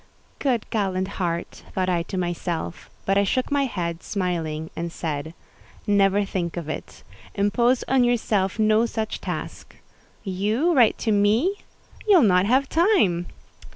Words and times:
"Good, 0.39 0.67
gallant 0.71 1.07
heart!" 1.21 1.61
thought 1.75 1.87
I 1.87 2.01
to 2.01 2.17
myself; 2.17 2.89
but 3.05 3.19
I 3.19 3.23
shook 3.23 3.51
my 3.51 3.65
head, 3.65 4.01
smiling, 4.01 4.71
and 4.75 4.91
said, 4.91 5.35
"Never 5.85 6.25
think 6.25 6.57
of 6.57 6.67
it: 6.67 7.03
impose 7.35 7.83
on 7.87 8.03
yourself 8.03 8.57
no 8.57 8.87
such 8.87 9.21
task. 9.21 9.75
You 10.23 10.73
write 10.73 10.97
to 11.05 11.11
me!—you'll 11.11 12.23
not 12.23 12.47
have 12.47 12.67
time." 12.67 13.27